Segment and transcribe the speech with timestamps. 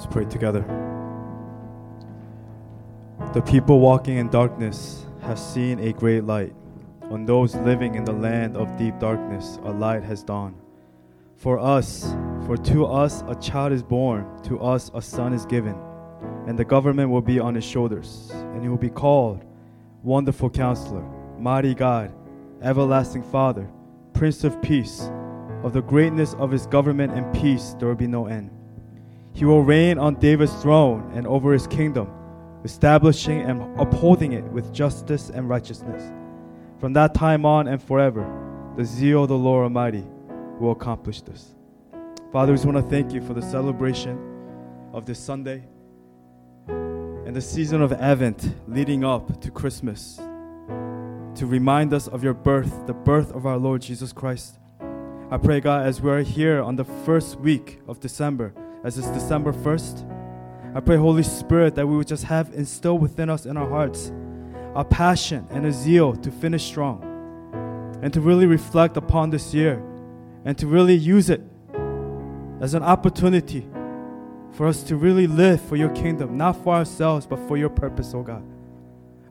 [0.00, 0.62] Let's pray together.
[3.34, 6.54] The people walking in darkness have seen a great light.
[7.10, 10.56] On those living in the land of deep darkness, a light has dawned.
[11.36, 12.14] For us,
[12.46, 15.76] for to us a child is born, to us a son is given,
[16.46, 19.44] and the government will be on his shoulders, and he will be called
[20.02, 21.04] Wonderful Counselor,
[21.38, 22.10] Mighty God,
[22.62, 23.68] Everlasting Father,
[24.14, 25.10] Prince of Peace.
[25.62, 28.50] Of the greatness of his government and peace there will be no end.
[29.40, 32.12] He will reign on David's throne and over his kingdom,
[32.62, 36.12] establishing and upholding it with justice and righteousness.
[36.78, 38.30] From that time on and forever,
[38.76, 40.04] the zeal of the Lord Almighty
[40.58, 41.54] will accomplish this.
[42.30, 44.18] Father, we just want to thank you for the celebration
[44.92, 45.64] of this Sunday
[46.68, 50.16] and the season of Advent leading up to Christmas
[51.36, 54.58] to remind us of your birth, the birth of our Lord Jesus Christ.
[55.30, 58.52] I pray, God, as we're here on the first week of December,
[58.82, 60.06] as it's December 1st,
[60.74, 64.12] I pray, Holy Spirit, that we would just have instilled within us in our hearts
[64.74, 67.02] a passion and a zeal to finish strong
[68.02, 69.82] and to really reflect upon this year
[70.44, 71.42] and to really use it
[72.60, 73.66] as an opportunity
[74.52, 78.12] for us to really live for your kingdom, not for ourselves, but for your purpose,
[78.14, 78.44] oh God.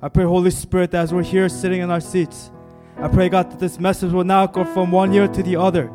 [0.02, 2.52] I pray, Holy Spirit, that as we're here sitting in our seats,
[2.98, 5.92] I pray, God, that this message will not go from one year to the other.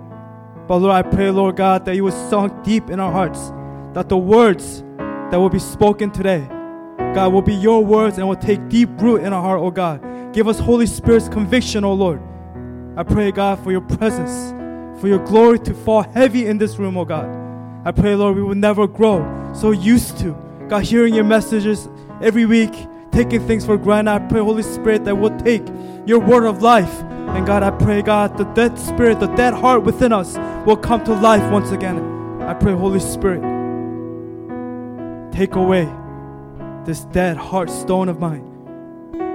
[0.66, 3.50] But Lord, I pray, Lord God, that you will sunk deep in our hearts,
[3.94, 4.82] that the words
[5.30, 6.46] that will be spoken today,
[7.14, 10.32] God, will be your words and will take deep root in our heart, oh God.
[10.32, 12.20] Give us Holy Spirit's conviction, oh Lord.
[12.96, 14.52] I pray, God, for your presence,
[15.00, 17.28] for your glory to fall heavy in this room, oh God.
[17.86, 20.34] I pray, Lord, we will never grow so used to,
[20.68, 21.88] God, hearing your messages
[22.22, 22.72] every week,
[23.14, 24.10] taking things for granted.
[24.10, 25.62] I pray, Holy Spirit, that we'll take
[26.04, 26.92] your word of life.
[27.02, 31.02] And God, I pray, God, the dead spirit, the dead heart within us will come
[31.04, 32.42] to life once again.
[32.42, 33.40] I pray, Holy Spirit,
[35.32, 35.88] take away
[36.84, 38.50] this dead heart stone of mine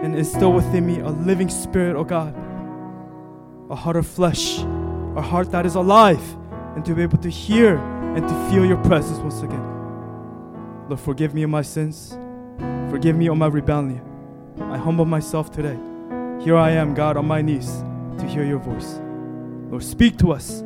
[0.04, 2.36] and instill within me a living spirit, oh God,
[3.70, 4.60] a heart of flesh,
[5.16, 6.22] a heart that is alive,
[6.76, 9.66] and to be able to hear and to feel your presence once again.
[10.88, 12.18] Lord, forgive me of my sins.
[12.90, 14.02] Forgive me of my rebellion.
[14.60, 15.78] I humble myself today.
[16.44, 17.84] Here I am, God, on my knees
[18.18, 19.00] to hear your voice.
[19.70, 20.64] Lord, speak to us.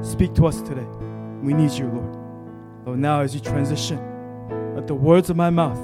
[0.00, 0.86] Speak to us today.
[1.42, 2.16] We need you, Lord.
[2.86, 3.98] Lord, now as you transition,
[4.74, 5.78] let the words of my mouth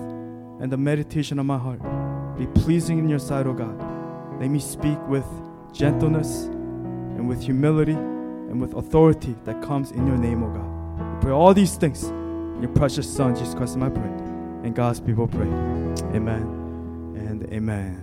[0.60, 1.80] and the meditation of my heart
[2.38, 3.78] be pleasing in your sight, O God.
[4.40, 5.26] Let me speak with
[5.72, 11.20] gentleness and with humility and with authority that comes in your name, O God.
[11.20, 14.23] Pray all these things in your precious Son, Jesus Christ, my prayer.
[14.64, 15.46] And God's people pray.
[16.16, 16.40] Amen
[17.18, 18.00] and amen.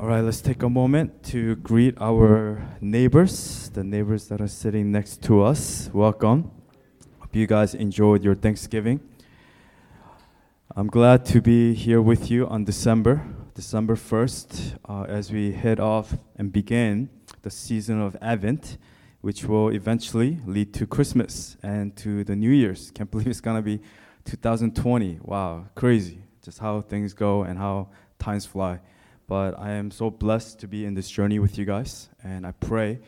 [0.00, 4.90] All right, let's take a moment to greet our neighbors, the neighbors that are sitting
[4.90, 5.88] next to us.
[5.92, 6.50] Welcome.
[7.20, 8.98] Hope you guys enjoyed your Thanksgiving.
[10.74, 15.78] I'm glad to be here with you on December, December 1st, uh, as we head
[15.78, 17.08] off and begin
[17.42, 18.78] the season of Advent,
[19.20, 22.90] which will eventually lead to Christmas and to the New Year's.
[22.90, 23.80] Can't believe it's gonna be
[24.24, 25.20] 2020.
[25.22, 26.22] Wow, crazy.
[26.42, 28.80] Just how things go and how times fly.
[29.26, 32.52] But I am so blessed to be in this journey with you guys, and I
[32.52, 33.00] pray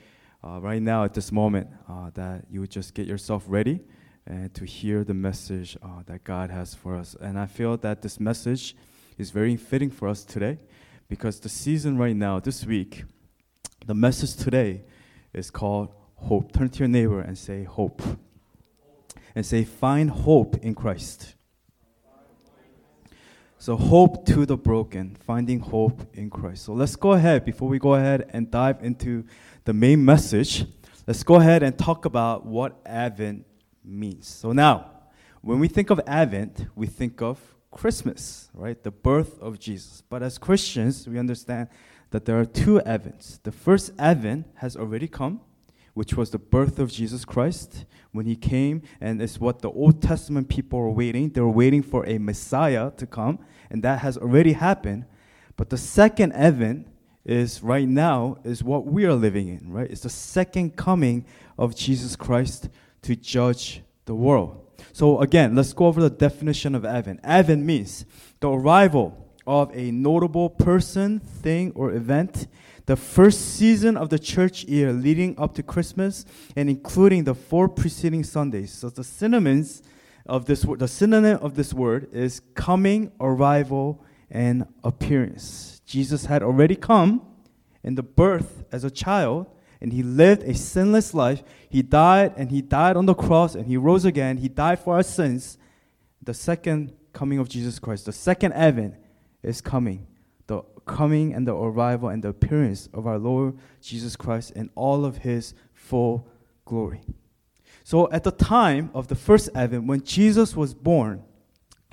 [0.42, 3.80] uh, right now at this moment uh, that you would just get yourself ready
[4.26, 7.16] and to hear the message uh, that God has for us.
[7.20, 8.74] And I feel that this message
[9.18, 10.58] is very fitting for us today
[11.08, 13.04] because the season right now, this week,
[13.86, 14.82] the message today
[15.32, 16.52] is called hope.
[16.52, 18.02] Turn to your neighbor and say hope.
[19.36, 21.34] And say, find hope in Christ.
[23.58, 26.64] So, hope to the broken, finding hope in Christ.
[26.64, 29.24] So, let's go ahead, before we go ahead and dive into
[29.64, 30.64] the main message,
[31.06, 33.44] let's go ahead and talk about what Advent
[33.84, 34.26] means.
[34.26, 34.90] So, now,
[35.42, 37.38] when we think of Advent, we think of
[37.70, 38.82] Christmas, right?
[38.82, 40.02] The birth of Jesus.
[40.08, 41.68] But as Christians, we understand
[42.10, 43.42] that there are two Advents.
[43.42, 45.40] The first Advent has already come,
[45.96, 50.02] which was the birth of Jesus Christ when he came, and it's what the Old
[50.02, 51.30] Testament people were waiting.
[51.30, 53.38] They were waiting for a Messiah to come,
[53.70, 55.06] and that has already happened.
[55.56, 56.86] But the second Advent
[57.24, 59.90] is right now is what we are living in, right?
[59.90, 61.24] It's the second coming
[61.56, 62.68] of Jesus Christ
[63.00, 64.68] to judge the world.
[64.92, 67.20] So again, let's go over the definition of Advent.
[67.24, 68.04] Advent means
[68.40, 72.48] the arrival of a notable person, thing, or event
[72.86, 76.24] the first season of the church year leading up to Christmas
[76.54, 78.72] and including the four preceding Sundays.
[78.72, 79.82] So the synonyms
[80.24, 85.80] of this word, the synonym of this word is coming, arrival, and appearance.
[85.84, 87.26] Jesus had already come
[87.82, 89.46] in the birth as a child,
[89.80, 91.42] and he lived a sinless life.
[91.68, 94.38] He died, and he died on the cross, and he rose again.
[94.38, 95.58] He died for our sins,
[96.20, 98.94] the second coming of Jesus Christ, the second advent
[99.42, 100.06] is coming.
[100.86, 105.18] Coming and the arrival and the appearance of our Lord Jesus Christ in all of
[105.18, 106.28] his full
[106.64, 107.02] glory.
[107.84, 111.22] So at the time of the first advent, when Jesus was born,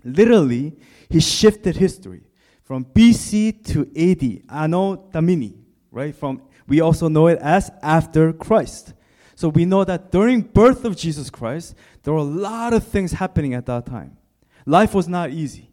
[0.04, 0.78] literally,
[1.10, 2.22] he shifted history
[2.64, 5.56] from BC to AD, Anno Domini,
[5.92, 6.16] right?
[6.16, 8.94] From we also know it as after Christ.
[9.36, 13.14] So we know that during birth of Jesus Christ, there were a lot of things
[13.14, 14.18] happening at that time.
[14.66, 15.70] Life was not easy.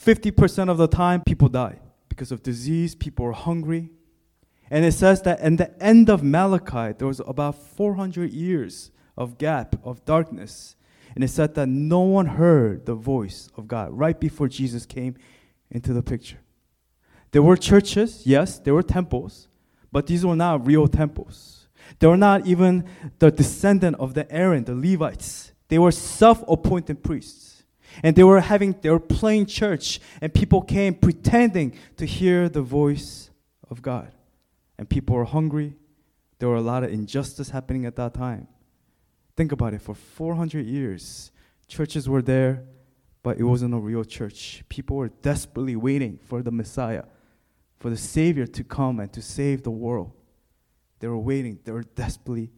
[0.00, 1.80] 50% of the time people died
[2.18, 3.90] because of disease, people were hungry.
[4.72, 9.38] And it says that in the end of Malachi, there was about 400 years of
[9.38, 10.74] gap of darkness.
[11.14, 15.14] And it said that no one heard the voice of God right before Jesus came
[15.70, 16.38] into the picture.
[17.30, 19.46] There were churches, yes, there were temples,
[19.92, 21.68] but these were not real temples.
[22.00, 22.84] They were not even
[23.20, 25.52] the descendant of the Aaron, the Levites.
[25.68, 27.47] They were self-appointed priests.
[28.02, 32.62] And they were having they were playing church and people came pretending to hear the
[32.62, 33.30] voice
[33.70, 34.12] of God.
[34.78, 35.76] And people were hungry.
[36.38, 38.46] There were a lot of injustice happening at that time.
[39.36, 41.30] Think about it for 400 years,
[41.68, 42.64] churches were there,
[43.22, 44.64] but it wasn't a real church.
[44.68, 47.04] People were desperately waiting for the Messiah,
[47.78, 50.12] for the Savior to come and to save the world.
[51.00, 52.50] They were waiting, they were desperately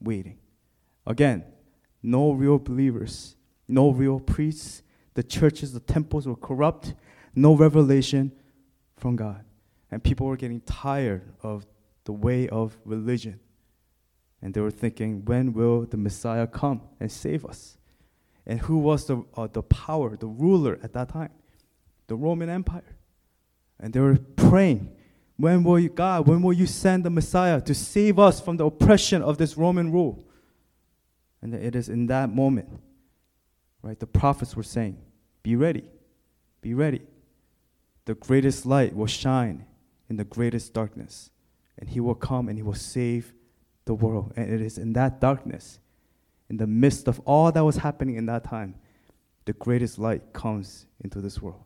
[0.00, 0.38] waiting.
[1.06, 1.44] Again,
[2.02, 3.36] no real believers,
[3.68, 4.82] no real priests.
[5.16, 6.92] The churches, the temples were corrupt,
[7.34, 8.32] no revelation
[8.98, 9.42] from God.
[9.90, 11.64] And people were getting tired of
[12.04, 13.40] the way of religion.
[14.42, 17.78] And they were thinking, when will the Messiah come and save us?
[18.44, 21.30] And who was the, uh, the power, the ruler at that time?
[22.08, 22.96] The Roman Empire.
[23.80, 24.94] And they were praying,
[25.38, 28.66] when will you, God, when will you send the Messiah to save us from the
[28.66, 30.28] oppression of this Roman rule?
[31.40, 32.68] And it is in that moment,
[33.82, 34.98] right, the prophets were saying,
[35.42, 35.84] Be ready,
[36.60, 37.02] be ready.
[38.04, 39.66] The greatest light will shine
[40.08, 41.30] in the greatest darkness,
[41.78, 43.32] and he will come and he will save
[43.84, 44.32] the world.
[44.36, 45.80] And it is in that darkness
[46.48, 48.74] in the midst of all that was happening in that time,
[49.44, 51.62] the greatest light comes into this world.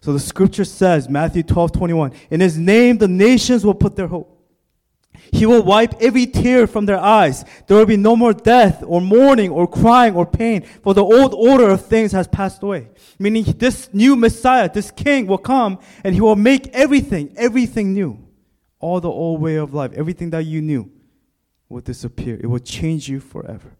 [0.00, 4.08] So the scripture says, Matthew 12, 21, in his name the nations will put their
[4.08, 4.32] hope.
[5.32, 7.44] He will wipe every tear from their eyes.
[7.66, 11.34] There will be no more death or mourning or crying or pain, for the old
[11.34, 12.88] order of things has passed away.
[13.18, 18.22] Meaning this new Messiah, this king will come and he will make everything, everything new.
[18.78, 20.90] All the old way of life, everything that you knew
[21.68, 22.38] will disappear.
[22.40, 23.76] It will change you forever.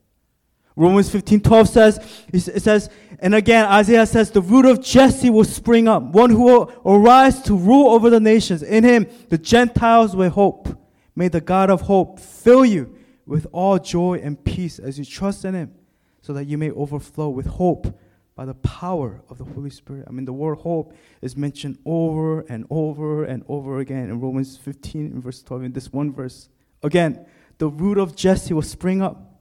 [0.76, 5.44] Romans 15 12 says, it says, and again, Isaiah says, the root of Jesse will
[5.44, 8.62] spring up, one who will arise to rule over the nations.
[8.62, 10.68] In him, the Gentiles will hope.
[11.16, 12.94] May the God of hope fill you
[13.26, 15.74] with all joy and peace as you trust in him,
[16.22, 17.98] so that you may overflow with hope
[18.36, 20.04] by the power of the Holy Spirit.
[20.06, 24.56] I mean, the word hope is mentioned over and over and over again in Romans
[24.58, 26.50] 15, in verse 12, in this one verse.
[26.82, 27.24] Again,
[27.58, 29.36] the root of Jesse will spring up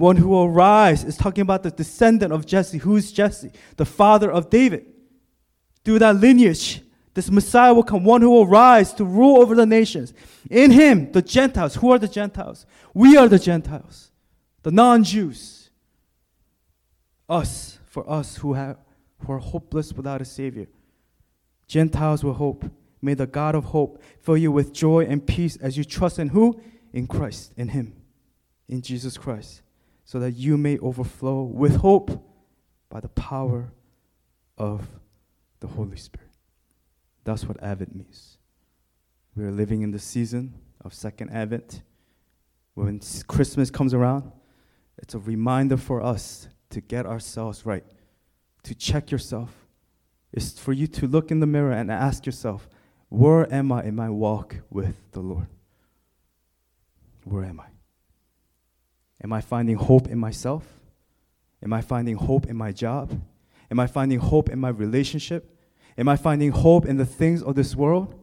[0.00, 2.78] one who will rise is talking about the descendant of Jesse.
[2.78, 3.52] Who's Jesse?
[3.76, 4.86] The father of David.
[5.84, 6.80] Through that lineage,
[7.14, 10.12] this Messiah will come, one who will rise to rule over the nations.
[10.48, 11.76] In him, the Gentiles.
[11.76, 12.66] Who are the Gentiles?
[12.94, 14.10] We are the Gentiles,
[14.62, 15.70] the non Jews.
[17.28, 18.76] Us, for us who, have,
[19.24, 20.66] who are hopeless without a Savior.
[21.66, 22.64] Gentiles will hope.
[23.02, 26.28] May the God of hope fill you with joy and peace as you trust in
[26.28, 26.60] who?
[26.92, 27.94] In Christ, in Him,
[28.68, 29.62] in Jesus Christ
[30.10, 32.10] so that you may overflow with hope
[32.88, 33.70] by the power
[34.58, 34.84] of
[35.60, 36.29] the Holy Spirit.
[37.30, 38.38] That's what Advent means.
[39.36, 40.52] We are living in the season
[40.84, 41.82] of Second Advent.
[42.74, 44.32] When Christmas comes around,
[44.98, 47.84] it's a reminder for us to get ourselves right,
[48.64, 49.50] to check yourself.
[50.32, 52.68] It's for you to look in the mirror and ask yourself,
[53.10, 55.46] where am I in my walk with the Lord?
[57.22, 57.66] Where am I?
[59.22, 60.66] Am I finding hope in myself?
[61.62, 63.22] Am I finding hope in my job?
[63.70, 65.58] Am I finding hope in my relationship?
[66.00, 68.14] Am I finding hope in the things of this world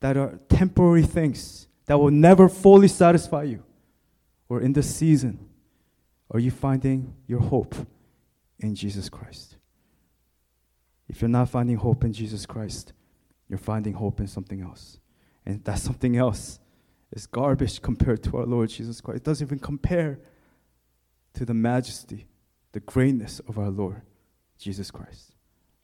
[0.00, 3.64] that are temporary things that will never fully satisfy you?
[4.50, 5.48] Or in this season,
[6.30, 7.74] are you finding your hope
[8.58, 9.56] in Jesus Christ?
[11.08, 12.92] If you're not finding hope in Jesus Christ,
[13.48, 14.98] you're finding hope in something else.
[15.46, 16.60] And that something else
[17.12, 19.16] is garbage compared to our Lord Jesus Christ.
[19.16, 20.18] It doesn't even compare
[21.32, 22.26] to the majesty,
[22.72, 24.02] the greatness of our Lord
[24.58, 25.32] Jesus Christ.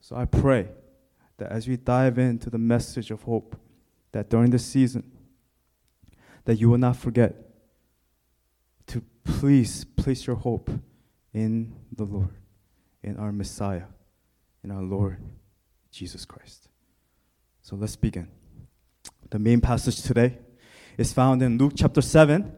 [0.01, 0.69] So I pray
[1.37, 3.57] that as we dive into the message of hope,
[4.13, 5.11] that during this season,
[6.45, 7.35] that you will not forget
[8.87, 10.71] to please place your hope
[11.35, 12.39] in the Lord.
[13.03, 13.85] in our Messiah,
[14.63, 15.19] in our Lord
[15.91, 16.69] Jesus Christ.
[17.63, 18.29] So let's begin.
[19.31, 20.39] The main passage today
[20.97, 22.53] is found in Luke chapter 7,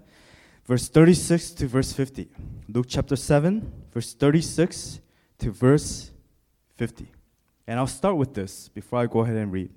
[0.64, 2.28] verse 36 to verse 50.
[2.68, 5.00] Luke chapter 7, verse 36
[5.38, 6.10] to verse
[6.76, 7.10] 50.
[7.70, 9.70] And I'll start with this before I go ahead and read.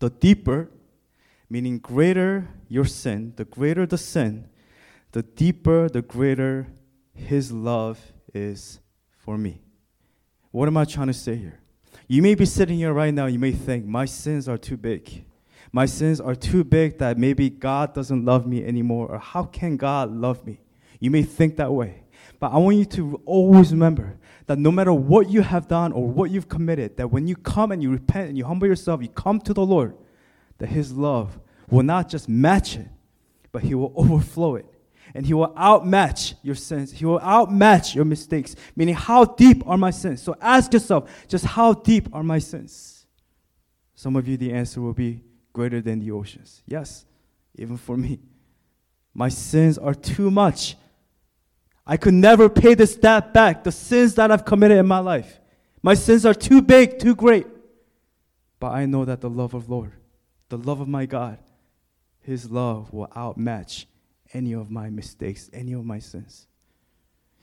[0.00, 0.68] The deeper,
[1.48, 4.48] meaning greater your sin, the greater the sin,
[5.12, 6.66] the deeper, the greater
[7.14, 8.00] his love
[8.34, 8.80] is
[9.16, 9.62] for me.
[10.50, 11.60] What am I trying to say here?
[12.08, 15.24] You may be sitting here right now, you may think, my sins are too big.
[15.70, 19.76] My sins are too big that maybe God doesn't love me anymore, or how can
[19.76, 20.62] God love me?
[20.98, 22.02] You may think that way.
[22.40, 24.16] But I want you to always remember
[24.46, 27.72] that no matter what you have done or what you've committed, that when you come
[27.72, 29.96] and you repent and you humble yourself, you come to the Lord,
[30.58, 32.88] that His love will not just match it,
[33.50, 34.66] but He will overflow it.
[35.14, 36.92] And He will outmatch your sins.
[36.92, 40.22] He will outmatch your mistakes, meaning, how deep are my sins?
[40.22, 43.06] So ask yourself, just how deep are my sins?
[43.94, 46.62] Some of you, the answer will be greater than the oceans.
[46.66, 47.04] Yes,
[47.56, 48.20] even for me.
[49.12, 50.76] My sins are too much
[51.90, 55.40] I could never pay this debt back, the sins that I've committed in my life.
[55.82, 57.46] My sins are too big, too great.
[58.60, 59.92] But I know that the love of Lord,
[60.50, 61.38] the love of my God,
[62.20, 63.86] His love will outmatch
[64.34, 66.46] any of my mistakes, any of my sins.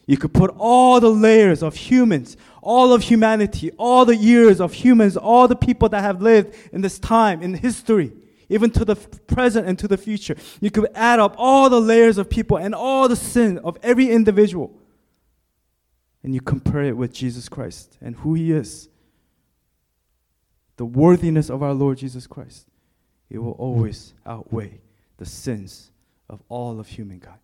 [0.06, 4.74] You could put all the layers of humans, all of humanity, all the years of
[4.74, 8.14] humans, all the people that have lived in this time, in history,
[8.50, 10.36] even to the present and to the future.
[10.62, 14.10] You could add up all the layers of people and all the sin of every
[14.10, 14.74] individual.
[16.24, 18.90] And you compare it with Jesus Christ and who he is.
[20.78, 22.68] The worthiness of our Lord Jesus Christ.
[23.30, 24.82] It will always outweigh
[25.18, 25.92] the sins
[26.30, 27.40] of all of humankind.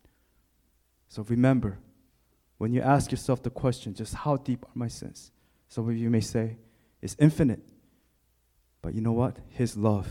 [1.09, 1.79] So remember,
[2.57, 5.31] when you ask yourself the question, just how deep are my sins?
[5.67, 6.57] Some of you may say,
[7.01, 7.67] it's infinite.
[8.81, 9.37] But you know what?
[9.49, 10.07] His love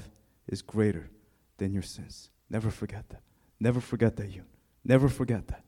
[0.50, 1.08] is greater
[1.56, 2.28] than your sins.
[2.50, 3.22] Never forget that.
[3.58, 4.42] Never forget that, you.
[4.84, 5.62] Never forget that.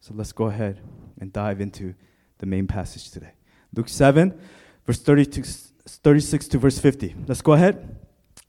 [0.00, 0.80] So let's go ahead
[1.18, 1.94] and dive into
[2.38, 3.32] the main passage today.
[3.74, 4.38] Luke 7,
[4.84, 7.16] verse 32, 36 to verse 50.
[7.26, 7.96] Let's go ahead.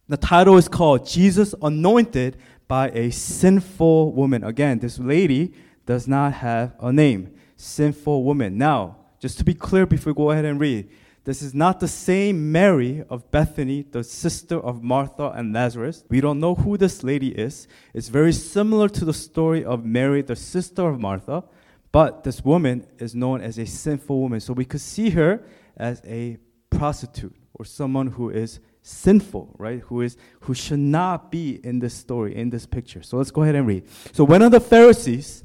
[0.09, 2.37] The title is called Jesus Anointed
[2.67, 4.43] by a Sinful Woman.
[4.43, 5.53] Again, this lady
[5.85, 7.33] does not have a name.
[7.55, 8.57] Sinful woman.
[8.57, 10.89] Now, just to be clear before we go ahead and read,
[11.27, 16.05] this is not the same Mary of Bethany, the sister of Martha and Lazarus.
[16.07, 17.67] We don't know who this lady is.
[17.93, 21.43] It's very similar to the story of Mary, the sister of Martha,
[21.91, 24.39] but this woman is known as a sinful woman.
[24.39, 25.43] So we could see her
[25.75, 26.38] as a
[26.69, 29.81] prostitute or someone who is sinful, right?
[29.81, 33.03] Who is who should not be in this story, in this picture.
[33.03, 33.84] So let's go ahead and read.
[34.13, 35.43] So one of the Pharisees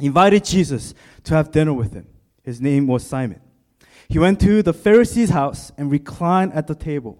[0.00, 2.08] invited Jesus to have dinner with him.
[2.42, 3.40] His name was Simon.
[4.08, 7.18] He went to the Pharisee's house and reclined at the table.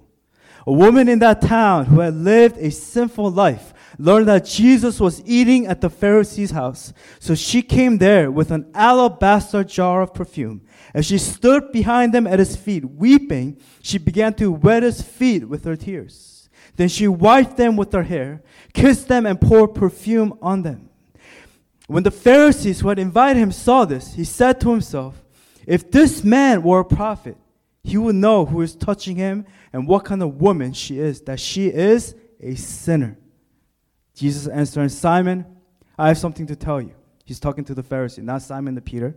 [0.67, 5.23] A woman in that town who had lived a sinful life learned that Jesus was
[5.25, 6.93] eating at the Pharisee's house.
[7.21, 10.63] So she came there with an alabaster jar of perfume.
[10.93, 15.49] As she stood behind him at his feet, weeping, she began to wet his feet
[15.49, 16.49] with her tears.
[16.75, 20.91] Then she wiped them with her hair, kissed them, and poured perfume on them.
[21.87, 25.23] When the Pharisees who had invited him saw this, he said to himself,
[25.67, 27.37] if this man were a prophet,
[27.83, 31.39] he would know who is touching him and what kind of woman she is, that
[31.39, 33.19] she is a sinner.
[34.15, 35.45] Jesus answered, Simon,
[35.99, 36.95] I have something to tell you.
[37.25, 39.17] He's talking to the Pharisee, not Simon the Peter.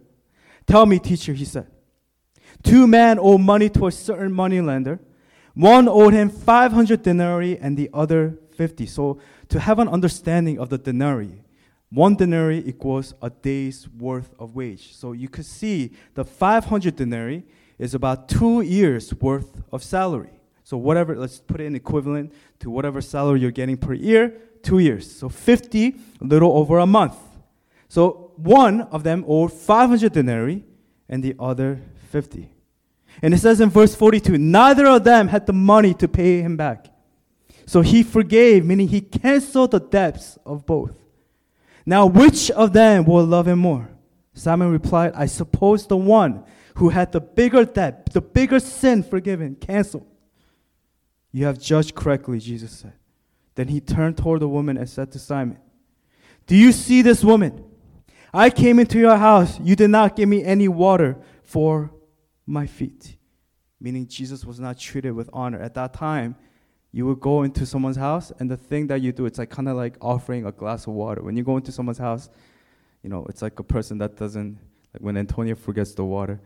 [0.65, 1.67] Tell me, teacher, he said.
[2.63, 4.99] Two men owed money to a certain moneylender.
[5.53, 8.85] One owed him 500 denarii and the other 50.
[8.85, 11.43] So, to have an understanding of the denarii,
[11.91, 14.93] one denarii equals a day's worth of wage.
[14.95, 17.43] So you could see the 500 denarii
[17.79, 20.29] is about two years worth of salary.
[20.63, 24.77] So whatever, let's put it in equivalent to whatever salary you're getting per year, two
[24.77, 25.09] years.
[25.11, 27.15] So 50, a little over a month.
[27.87, 30.63] So one of them owed 500 denarii
[31.07, 31.81] and the other
[32.11, 32.51] 50.
[33.23, 36.55] And it says in verse 42, neither of them had the money to pay him
[36.55, 36.87] back.
[37.65, 40.98] So he forgave, meaning he canceled the debts of both.
[41.85, 43.89] Now, which of them will love him more?
[44.33, 46.45] Simon replied, I suppose the one
[46.75, 50.07] who had the bigger debt, the bigger sin forgiven, canceled.
[51.31, 52.93] You have judged correctly, Jesus said.
[53.55, 55.57] Then he turned toward the woman and said to Simon,
[56.47, 57.65] Do you see this woman?
[58.33, 59.59] I came into your house.
[59.59, 61.91] You did not give me any water for
[62.45, 63.17] my feet.
[63.81, 65.59] Meaning, Jesus was not treated with honor.
[65.59, 66.35] At that time,
[66.91, 69.69] you would go into someone's house and the thing that you do it's like kind
[69.69, 72.29] of like offering a glass of water when you go into someone's house
[73.03, 74.57] you know it's like a person that doesn't
[74.93, 76.39] like when antonia forgets the water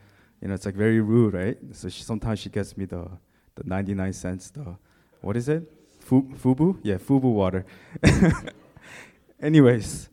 [0.44, 1.58] you know, it's like very rude, right?
[1.72, 3.10] So she, sometimes she gets me the
[3.56, 4.76] the 99 cents, the
[5.22, 5.64] what is it?
[6.06, 6.78] Fubu?
[6.84, 7.66] Yeah, Fubu water.
[9.42, 10.10] Anyways,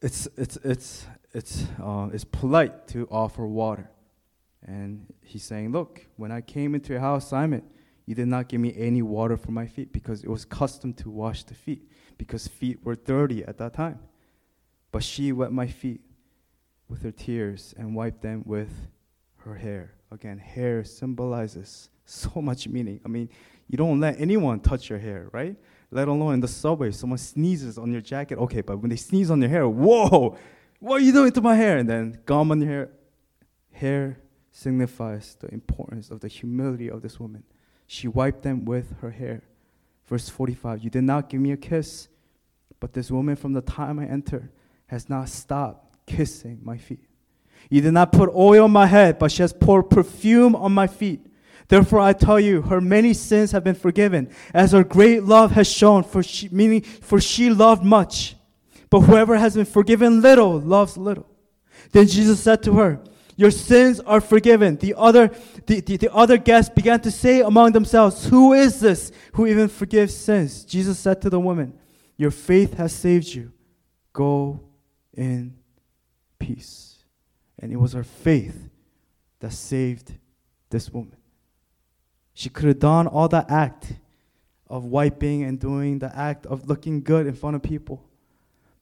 [0.00, 3.90] it's it's it's it's uh, it's polite to offer water,
[4.66, 7.62] and he's saying, "Look, when I came into your house, Simon,
[8.06, 11.10] you did not give me any water for my feet because it was custom to
[11.10, 13.98] wash the feet because feet were dirty at that time.
[14.92, 16.00] But she wet my feet
[16.88, 18.70] with her tears and wiped them with
[19.38, 19.94] her hair.
[20.10, 23.00] Again, hair symbolizes so much meaning.
[23.04, 23.28] I mean,
[23.68, 25.56] you don't let anyone touch your hair, right?
[25.90, 28.38] Let alone in the subway, someone sneezes on your jacket.
[28.38, 30.36] Okay, but when they sneeze on your hair, whoa,
[30.78, 31.78] what are you doing to my hair?
[31.78, 32.90] And then gum on your hair.
[33.72, 34.18] Hair
[34.50, 37.42] signifies the importance of the humility of this woman.
[37.86, 39.42] She wiped them with her hair.
[40.06, 42.08] Verse 45 You did not give me a kiss,
[42.80, 44.50] but this woman from the time I entered
[44.86, 47.08] has not stopped kissing my feet.
[47.70, 50.86] You did not put oil on my head, but she has poured perfume on my
[50.86, 51.26] feet.
[51.68, 55.70] Therefore, I tell you, her many sins have been forgiven, as her great love has
[55.70, 56.04] shown.
[56.04, 58.36] For she, meaning, for she loved much.
[58.90, 61.26] But whoever has been forgiven little loves little.
[61.92, 63.00] Then Jesus said to her,
[63.36, 64.76] Your sins are forgiven.
[64.76, 65.28] The other,
[65.66, 69.68] the, the, the other guests began to say among themselves, Who is this who even
[69.68, 70.64] forgives sins?
[70.64, 71.78] Jesus said to the woman,
[72.16, 73.52] Your faith has saved you.
[74.12, 74.60] Go
[75.12, 75.56] in
[76.38, 76.98] peace.
[77.58, 78.70] And it was her faith
[79.40, 80.12] that saved
[80.70, 81.16] this woman.
[82.34, 83.92] She could have done all that act
[84.68, 88.08] of wiping and doing the act of looking good in front of people.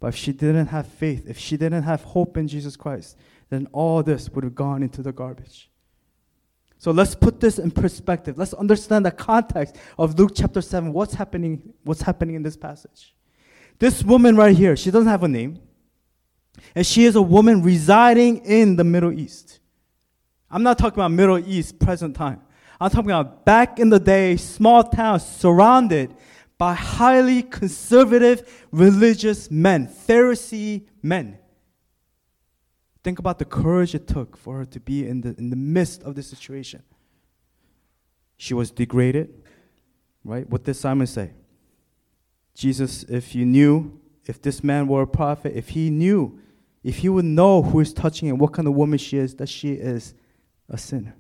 [0.01, 3.17] But if she didn't have faith, if she didn't have hope in Jesus Christ,
[3.53, 5.71] then all this would have gone into the garbage.
[6.79, 8.39] So let's put this in perspective.
[8.39, 10.93] Let's understand the context of Luke chapter 7.
[10.93, 13.15] What's happening, what's happening in this passage?
[13.79, 15.61] This woman right here, she doesn't have a name.
[16.75, 19.61] And she is a woman residing in the Middle East.
[20.51, 22.41] I'm not talking about Middle East present time.
[22.81, 26.15] I'm talking about back in the day, small towns surrounded
[26.59, 31.39] by highly conservative religious men, Pharisee men.
[33.03, 36.03] Think about the courage it took for her to be in the, in the midst
[36.03, 36.83] of this situation.
[38.37, 39.43] She was degraded,
[40.25, 40.49] right?
[40.49, 41.33] What did Simon say?
[42.55, 46.39] Jesus, if you knew, if this man were a prophet, if he knew,
[46.85, 49.49] if he would know who is touching him, what kind of woman she is, that
[49.49, 50.15] she is
[50.69, 51.15] a sinner.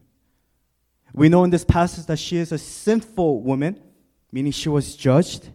[1.12, 3.80] We know in this passage that she is a sinful woman,
[4.30, 5.50] meaning she was judged.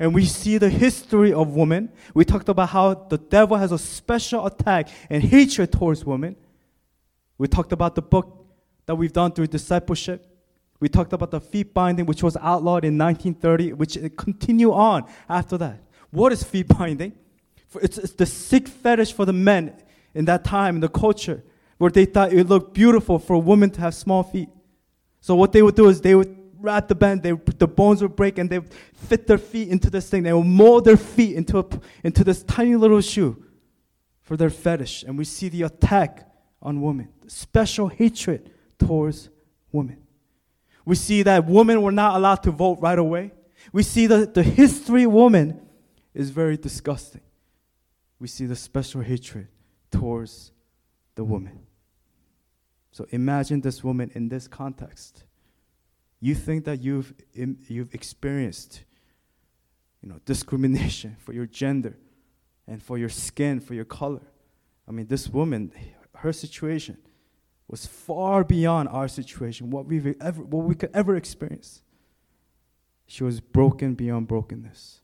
[0.00, 1.90] And we see the history of women.
[2.14, 6.36] We talked about how the devil has a special attack and hatred towards women.
[7.36, 8.46] We talked about the book
[8.86, 10.26] that we've done through discipleship.
[10.80, 15.58] We talked about the feet binding, which was outlawed in 1930, which continued on after
[15.58, 15.82] that.
[16.10, 17.12] What is feet binding?
[17.82, 19.74] It's, it's the sick fetish for the men
[20.14, 21.44] in that time, in the culture
[21.76, 24.48] where they thought it looked beautiful for a woman to have small feet.
[25.20, 28.16] So what they would do is they would wrap the band, they the bones would
[28.16, 28.60] break, and they
[28.94, 30.22] fit their feet into this thing.
[30.22, 31.64] They would mold their feet into, a,
[32.04, 33.42] into this tiny little shoe
[34.22, 35.02] for their fetish.
[35.02, 36.28] And we see the attack
[36.62, 39.30] on women, special hatred towards
[39.72, 39.98] women.
[40.84, 43.32] We see that women were not allowed to vote right away.
[43.72, 45.60] We see that the history of women
[46.14, 47.20] is very disgusting.
[48.18, 49.48] We see the special hatred
[49.90, 50.52] towards
[51.14, 51.60] the woman.
[52.92, 55.24] So imagine this woman in this context.
[56.20, 58.84] You think that you've, you've experienced
[60.02, 61.96] you know, discrimination for your gender
[62.66, 64.22] and for your skin, for your color.
[64.88, 65.72] I mean, this woman,
[66.16, 66.98] her situation
[67.68, 71.82] was far beyond our situation, what, we've ever, what we could ever experience.
[73.06, 75.00] She was broken beyond brokenness.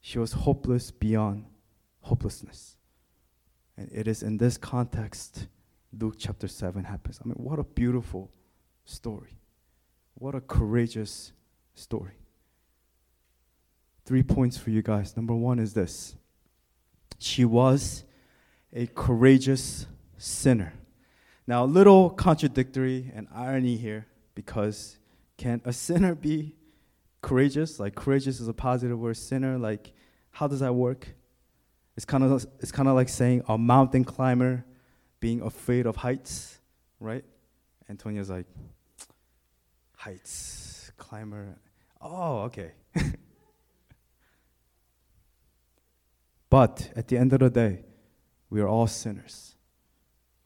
[0.00, 1.46] She was hopeless beyond
[2.00, 2.76] hopelessness.
[3.76, 5.48] And it is in this context
[5.98, 7.18] Luke chapter 7 happens.
[7.22, 8.30] I mean, what a beautiful
[8.84, 9.39] story.
[10.14, 11.32] What a courageous
[11.74, 12.12] story.
[14.04, 15.16] Three points for you guys.
[15.16, 16.16] Number one is this
[17.18, 18.04] she was
[18.72, 20.72] a courageous sinner.
[21.46, 24.98] Now, a little contradictory and irony here because
[25.36, 26.54] can a sinner be
[27.22, 27.80] courageous?
[27.80, 29.92] Like, courageous is a positive word, sinner, like,
[30.30, 31.08] how does that work?
[31.96, 34.64] It's kind of it's kind of like saying a mountain climber
[35.18, 36.58] being afraid of heights,
[36.98, 37.24] right?
[37.88, 38.46] Antonia's like,
[40.00, 41.58] heights, climber.
[42.00, 42.72] Oh, okay.
[46.48, 47.84] but at the end of the day,
[48.48, 49.56] we are all sinners,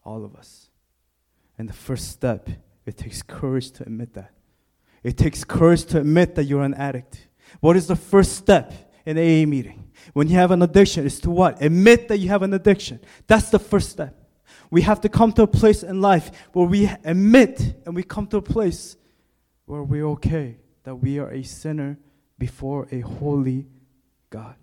[0.03, 0.69] all of us.
[1.57, 2.49] And the first step,
[2.85, 4.31] it takes courage to admit that.
[5.03, 7.29] It takes courage to admit that you're an addict.
[7.61, 8.73] What is the first step
[9.05, 9.89] in AA meeting?
[10.11, 11.61] When you have an addiction, is to what?
[11.61, 12.99] Admit that you have an addiction.
[13.27, 14.21] That's the first step.
[14.69, 18.27] We have to come to a place in life where we admit and we come
[18.27, 18.97] to a place
[19.67, 21.97] we're okay that we are a sinner
[22.37, 23.67] before a holy
[24.29, 24.55] God.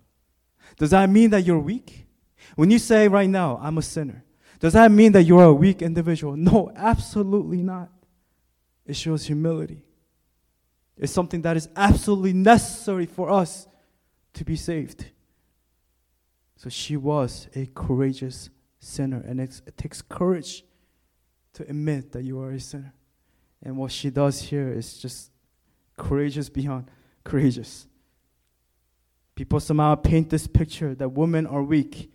[0.77, 2.07] Does that mean that you're weak?
[2.55, 4.25] When you say right now, I'm a sinner,
[4.61, 6.37] does that mean that you're a weak individual?
[6.37, 7.91] No, absolutely not.
[8.87, 9.85] It shows humility.
[10.97, 13.67] It's something that is absolutely necessary for us
[14.35, 15.07] to be saved.
[16.57, 20.65] So she was a courageous sinner, and it takes courage
[21.55, 22.95] to admit that you are a sinner.
[23.63, 25.31] And what she does here is just
[25.97, 26.91] courageous beyond
[27.25, 27.87] courageous.
[29.35, 32.13] People somehow paint this picture that women are weak.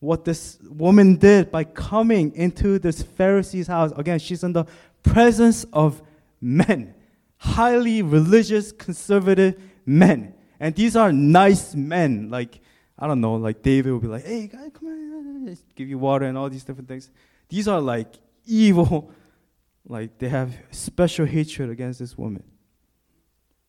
[0.00, 4.64] What this woman did by coming into this Pharisee's house, again, she's in the
[5.02, 6.02] presence of
[6.40, 6.94] men,
[7.36, 10.34] highly religious, conservative men.
[10.58, 12.30] And these are nice men.
[12.30, 12.60] Like,
[12.98, 16.26] I don't know, like David will be like, hey, guy, come on, give you water
[16.26, 17.10] and all these different things.
[17.48, 18.08] These are like
[18.46, 19.10] evil,
[19.86, 22.44] like they have special hatred against this woman.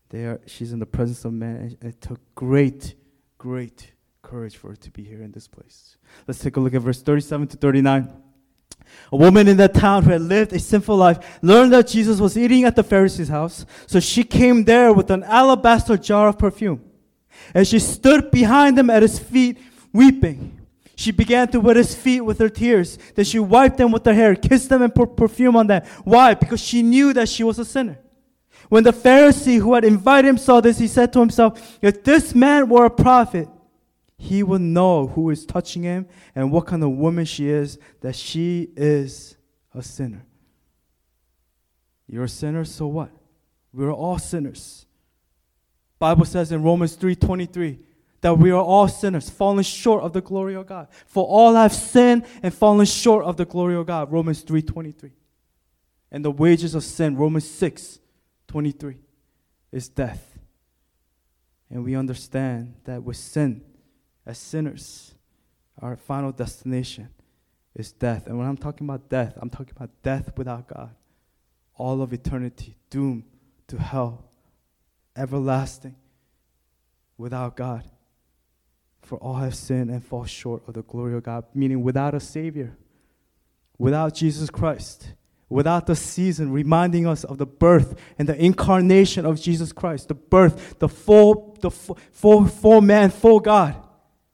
[0.10, 2.96] They are, she's in the presence of men, and it took great,
[3.38, 5.98] great courage for her to be here in this place.
[6.28, 8.14] Let's take a look at verse 37 to 39.
[9.12, 12.38] A woman in that town who had lived a sinful life learned that Jesus was
[12.38, 16.84] eating at the Pharisee's house, so she came there with an alabaster jar of perfume.
[17.54, 19.58] And she stood behind him at his feet,
[19.94, 20.61] weeping.
[21.02, 23.00] She began to wet his feet with her tears.
[23.16, 25.82] Then she wiped them with her hair, kissed them, and put perfume on them.
[26.04, 26.36] Why?
[26.36, 27.98] Because she knew that she was a sinner.
[28.70, 32.36] When the Pharisee who had invited him saw this, he said to himself, If this
[32.36, 33.50] man were a prophet,
[34.16, 38.16] he would know who is touching him and what kind of woman she is, that
[38.16, 39.38] she is
[39.74, 40.24] a sinner.
[42.06, 43.10] You're a sinner, so what?
[43.74, 44.86] We're all sinners.
[45.98, 47.80] Bible says in Romans 3:23
[48.22, 50.88] that we are all sinners, falling short of the glory of God.
[51.08, 54.12] For all have sinned and fallen short of the glory of God.
[54.12, 55.12] Romans 3:23.
[56.12, 59.00] And the wages of sin, Romans 6:23,
[59.72, 60.40] is death.
[61.70, 63.64] And we understand that with sin,
[64.26, 65.16] as sinners,
[65.82, 67.10] our final destination
[67.74, 68.28] is death.
[68.28, 70.94] And when I'm talking about death, I'm talking about death without God.
[71.76, 73.24] All of eternity, doomed
[73.68, 74.26] to hell,
[75.16, 75.96] everlasting,
[77.18, 77.90] without God.
[79.12, 82.20] For all have sinned and fall short of the glory of God, meaning without a
[82.22, 82.78] Savior,
[83.78, 85.16] without Jesus Christ,
[85.50, 90.14] without the season reminding us of the birth and the incarnation of Jesus Christ, the
[90.14, 93.76] birth, the full, the full, full, full man, full God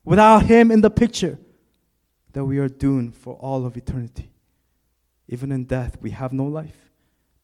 [0.05, 1.39] without Him in the picture,
[2.33, 4.31] that we are doomed for all of eternity.
[5.27, 6.91] Even in death, we have no life.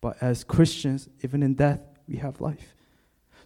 [0.01, 2.75] But as Christians, even in death, we have life.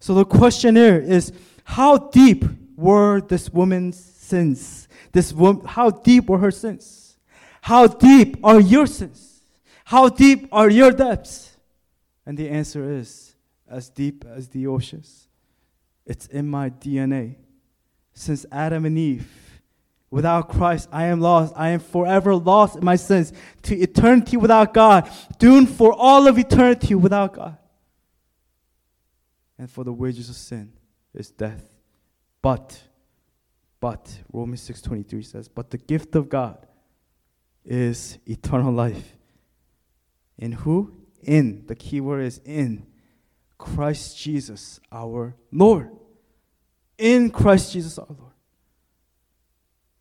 [0.02, 1.32] So the question here is
[1.64, 2.44] how deep
[2.78, 4.88] were this woman's sins?
[5.12, 7.18] This wo- how deep were her sins?
[7.62, 9.42] How deep are your sins?
[9.84, 11.58] How deep are your depths?
[12.26, 13.36] And the answer is
[13.70, 15.28] as deep as the oceans.
[16.06, 17.36] It's in my DNA
[18.14, 19.30] since Adam and Eve.
[20.10, 21.54] Without Christ, I am lost.
[21.58, 26.38] I am forever lost in my sins to eternity without God, doomed for all of
[26.38, 27.58] eternity without God.
[29.58, 30.72] And for the wages of sin
[31.14, 31.77] is death.
[32.42, 32.82] But,
[33.80, 36.66] but, Romans 6.23 says, but the gift of God
[37.66, 39.18] is eternal life.
[40.38, 40.94] In who?
[41.24, 41.66] In.
[41.68, 42.86] The key word is in.
[43.58, 45.92] Christ Jesus, our Lord
[46.98, 48.34] in Christ Jesus our Lord.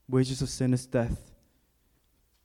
[0.08, 1.30] Wages of sin is death,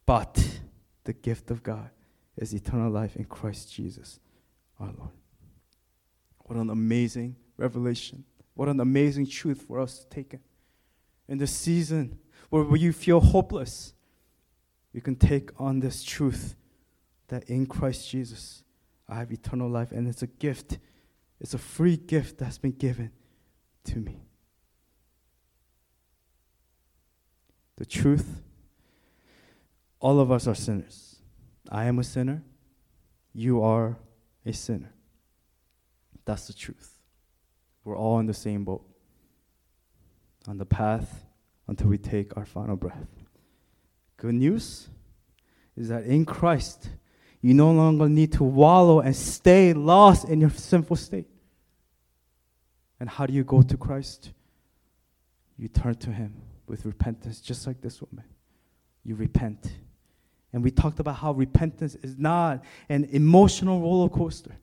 [0.05, 0.59] but
[1.03, 1.89] the gift of God
[2.35, 4.19] is eternal life in Christ Jesus
[4.79, 5.11] our Lord.
[6.39, 8.23] What an amazing revelation.
[8.61, 10.39] What an amazing truth for us to take in.
[11.27, 12.19] In the season
[12.51, 13.95] where you feel hopeless,
[14.93, 16.53] you can take on this truth
[17.29, 18.63] that in Christ Jesus
[19.09, 20.77] I have eternal life, and it's a gift.
[21.39, 23.09] It's a free gift that's been given
[23.85, 24.21] to me.
[27.81, 28.43] the truth.
[29.99, 31.15] All of us are sinners.
[31.71, 32.43] I am a sinner.
[33.33, 33.97] You are
[34.45, 34.93] a sinner.
[36.25, 37.00] That's the truth.
[37.83, 38.83] We're all in the same boat,
[40.47, 41.25] on the path
[41.67, 43.07] until we take our final breath.
[44.17, 44.89] Good news
[45.75, 46.89] is that in Christ,
[47.41, 51.27] you no longer need to wallow and stay lost in your sinful state.
[52.99, 54.31] And how do you go to Christ?
[55.57, 56.35] You turn to Him
[56.67, 58.25] with repentance, just like this woman.
[59.03, 59.71] You repent.
[60.53, 64.55] And we talked about how repentance is not an emotional roller coaster.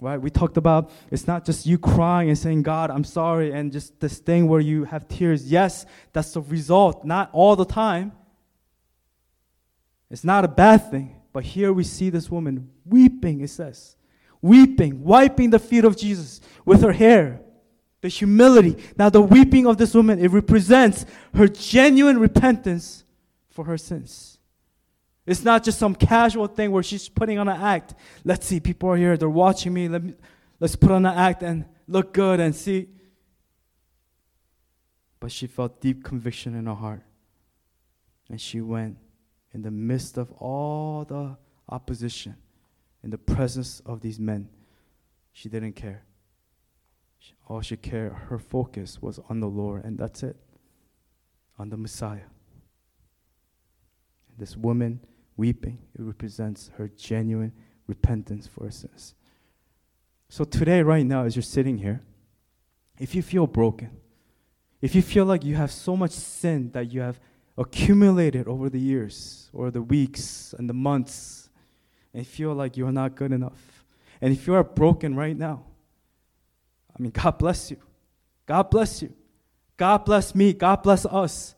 [0.00, 0.20] Right?
[0.20, 3.98] We talked about it's not just you crying and saying, God, I'm sorry, and just
[3.98, 5.50] this thing where you have tears.
[5.50, 8.12] Yes, that's the result, not all the time.
[10.10, 11.16] It's not a bad thing.
[11.32, 13.96] But here we see this woman weeping, it says.
[14.40, 17.40] Weeping, wiping the feet of Jesus with her hair.
[18.00, 18.76] The humility.
[18.96, 23.04] Now, the weeping of this woman, it represents her genuine repentance
[23.50, 24.37] for her sins.
[25.28, 27.94] It's not just some casual thing where she's putting on an act.
[28.24, 29.86] Let's see, people are here, they're watching me.
[29.86, 30.14] Let me
[30.58, 32.88] let's put on an act and look good and see.
[35.20, 37.02] But she felt deep conviction in her heart.
[38.30, 38.96] And she went
[39.52, 41.36] in the midst of all the
[41.68, 42.36] opposition,
[43.02, 44.48] in the presence of these men.
[45.32, 46.04] She didn't care.
[47.48, 50.36] All she cared, her focus was on the Lord, and that's it,
[51.58, 52.28] on the Messiah.
[54.38, 55.00] This woman
[55.38, 57.52] weeping, it represents her genuine
[57.86, 59.14] repentance for her sins.
[60.28, 62.02] So today, right now, as you're sitting here,
[62.98, 63.90] if you feel broken,
[64.82, 67.18] if you feel like you have so much sin that you have
[67.56, 71.48] accumulated over the years or the weeks and the months,
[72.12, 73.84] and feel like you're not good enough,
[74.20, 75.64] and if you are broken right now,
[76.94, 77.78] I mean, God bless you.
[78.44, 79.14] God bless you.
[79.76, 80.52] God bless me.
[80.52, 81.54] God bless us.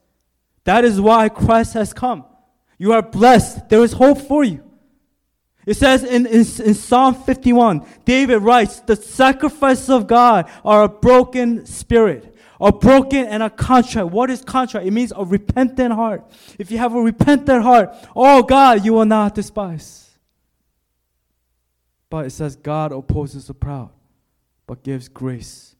[0.65, 2.25] That is why Christ has come.
[2.81, 3.69] You are blessed.
[3.69, 4.65] There is hope for you.
[5.67, 10.89] It says in, in, in, Psalm 51, David writes, The sacrifices of God are a
[10.89, 14.07] broken spirit, a broken and a contrite.
[14.07, 14.87] What is contrite?
[14.87, 16.25] It means a repentant heart.
[16.59, 20.09] If you have a repentant heart, oh God, you will not despise.
[22.09, 23.91] But it says, God opposes the proud,
[24.67, 25.77] but gives grace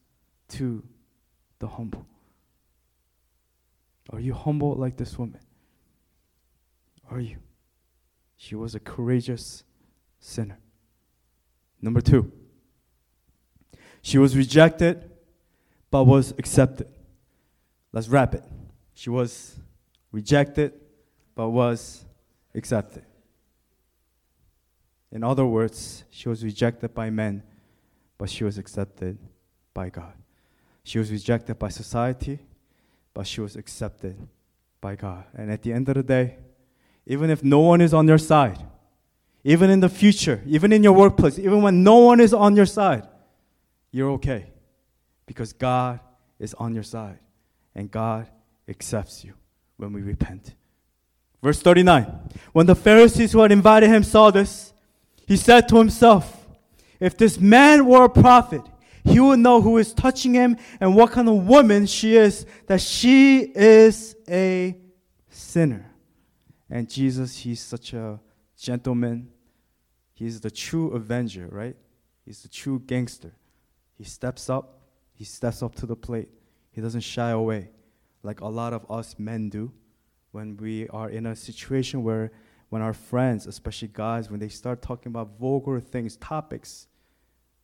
[0.49, 0.83] to
[1.57, 2.05] the humble.
[4.11, 5.39] Are you humble like this woman?
[7.11, 7.37] Are you?
[8.37, 9.63] She was a courageous
[10.19, 10.57] sinner.
[11.81, 12.31] Number two,
[14.01, 15.09] she was rejected
[15.91, 16.87] but was accepted.
[17.91, 18.43] Let's wrap it.
[18.93, 19.59] She was
[20.11, 20.73] rejected
[21.35, 22.05] but was
[22.55, 23.03] accepted.
[25.11, 27.43] In other words, she was rejected by men,
[28.17, 29.17] but she was accepted
[29.73, 30.13] by God.
[30.83, 32.39] She was rejected by society,
[33.13, 34.15] but she was accepted
[34.79, 35.25] by God.
[35.35, 36.37] And at the end of the day,
[37.05, 38.59] even if no one is on your side,
[39.43, 42.65] even in the future, even in your workplace, even when no one is on your
[42.65, 43.07] side,
[43.91, 44.51] you're okay
[45.25, 45.99] because God
[46.39, 47.19] is on your side
[47.75, 48.27] and God
[48.67, 49.33] accepts you
[49.77, 50.55] when we repent.
[51.41, 54.73] Verse 39 When the Pharisees who had invited him saw this,
[55.27, 56.47] he said to himself,
[56.99, 58.61] If this man were a prophet,
[59.03, 62.81] he would know who is touching him and what kind of woman she is, that
[62.81, 64.77] she is a
[65.29, 65.90] sinner.
[66.71, 68.19] And Jesus, he's such a
[68.57, 69.29] gentleman.
[70.13, 71.75] He's the true avenger, right?
[72.25, 73.35] He's the true gangster.
[73.93, 74.79] He steps up,
[75.13, 76.29] he steps up to the plate.
[76.71, 77.69] He doesn't shy away
[78.23, 79.73] like a lot of us men do
[80.31, 82.31] when we are in a situation where
[82.69, 86.87] when our friends, especially guys, when they start talking about vulgar things, topics,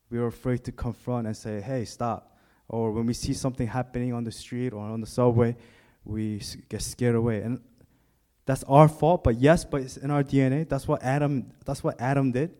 [0.10, 2.38] we are afraid to confront and say, hey, stop.
[2.67, 5.56] Or when we see something happening on the street or on the subway,
[6.04, 7.41] we get scared away.
[7.41, 7.62] And
[8.48, 10.68] that's our fault, but yes, but it's in our DNA.
[10.68, 12.56] That's what Adam that's what Adam did,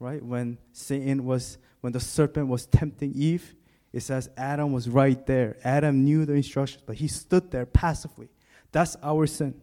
[0.00, 0.22] right?
[0.22, 3.54] When Satan was when the serpent was tempting Eve,
[3.92, 5.56] it says Adam was right there.
[5.62, 8.28] Adam knew the instructions, but he stood there passively.
[8.72, 9.54] That's our sin.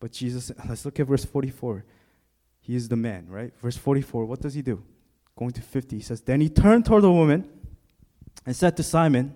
[0.00, 1.84] But Jesus, let's look at verse 44.
[2.60, 3.52] He is the man, right?
[3.60, 4.82] Verse 44, what does he do?
[5.36, 7.48] Going to 50, he says, Then he turned toward the woman
[8.46, 9.34] and said to Simon,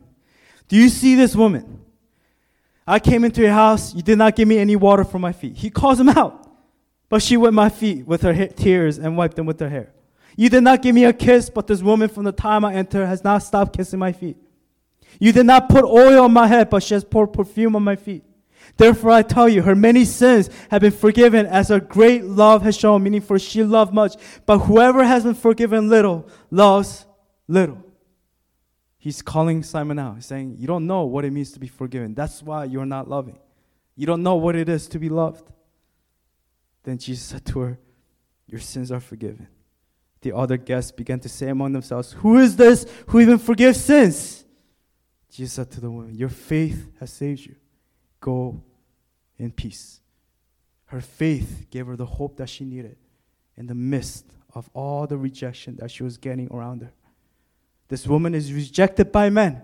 [0.68, 1.85] Do you see this woman?
[2.86, 5.56] I came into your house, you did not give me any water for my feet.
[5.56, 6.42] He calls him out.
[7.08, 9.92] But she wet my feet with her tears and wiped them with her hair.
[10.34, 13.06] You did not give me a kiss, but this woman from the time I entered
[13.06, 14.38] has not stopped kissing my feet.
[15.20, 17.96] You did not put oil on my head, but she has poured perfume on my
[17.96, 18.24] feet.
[18.78, 22.78] Therefore, I tell you, her many sins have been forgiven as her great love has
[22.78, 24.14] shown, meaning for she loved much.
[24.46, 27.04] But whoever has been forgiven little loves
[27.46, 27.84] little
[29.02, 30.14] he's calling Simon out.
[30.14, 32.14] He's saying, You don't know what it means to be forgiven.
[32.14, 33.36] That's why you're not loving.
[33.96, 35.44] You don't know what it is to be loved.
[36.84, 37.78] Then Jesus said to her,
[38.46, 39.48] Your sins are forgiven.
[40.20, 44.44] The other guests began to say among themselves, Who is this who even forgives sins?
[45.32, 47.56] Jesus said to the woman, Your faith has saved you.
[48.20, 48.62] Go
[49.36, 50.00] in peace.
[50.86, 52.96] Her faith gave her the hope that she needed
[53.56, 56.92] in the midst of all the rejection that she was getting around her.
[57.92, 59.61] This woman is rejected by men,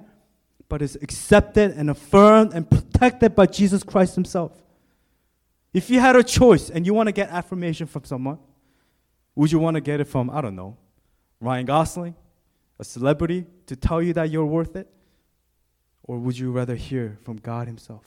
[0.69, 4.53] but is accepted and affirmed and protected by Jesus Christ Himself.
[5.73, 8.39] If you had a choice and you want to get affirmation from someone,
[9.35, 10.77] would you want to get it from, I don't know,
[11.41, 12.15] Ryan Gosling,
[12.79, 14.91] a celebrity, to tell you that you're worth it?
[16.03, 18.05] Or would you rather hear from God Himself?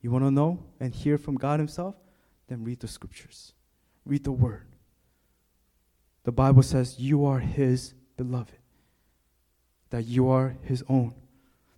[0.00, 1.96] You want to know and hear from God Himself?
[2.48, 3.52] then read the scriptures,
[4.06, 4.66] read the word.
[6.24, 8.61] The Bible says you are his beloved,
[9.92, 11.14] that you are his own,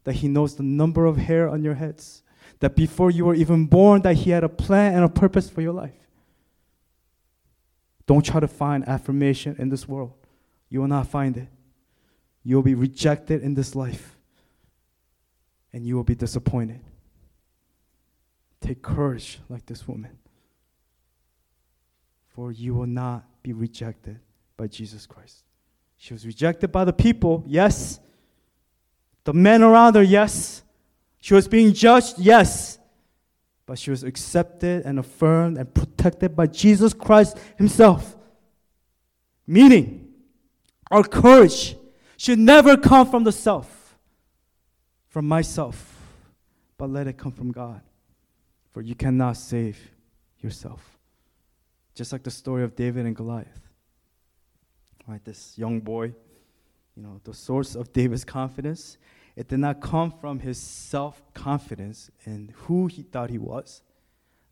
[0.04, 2.22] that he knows the number of hair on your heads,
[2.60, 5.60] that before you were even born that he had a plan and a purpose for
[5.60, 5.98] your life.
[8.06, 10.12] Don't try to find affirmation in this world.
[10.68, 11.48] You will not find it.
[12.44, 14.16] You will be rejected in this life
[15.72, 16.80] and you will be disappointed.
[18.60, 20.18] Take courage like this woman,
[22.28, 24.20] for you will not be rejected
[24.56, 25.42] by Jesus Christ.
[26.04, 27.98] She was rejected by the people, yes.
[29.24, 30.62] The men around her, yes.
[31.18, 32.78] She was being judged, yes.
[33.64, 38.16] But she was accepted and affirmed and protected by Jesus Christ Himself.
[39.46, 40.12] Meaning,
[40.90, 41.74] our courage
[42.18, 43.96] should never come from the self,
[45.08, 45.96] from myself,
[46.76, 47.80] but let it come from God.
[48.72, 49.78] For you cannot save
[50.42, 50.98] yourself.
[51.94, 53.63] Just like the story of David and Goliath.
[55.06, 56.14] Right, this young boy,
[56.96, 58.96] you know, the source of David's confidence,
[59.36, 63.82] it did not come from his self confidence in who he thought he was,